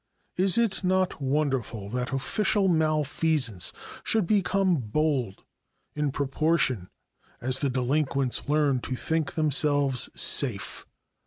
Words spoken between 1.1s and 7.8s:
wonderful that official malfeasance should become bold in proportion as the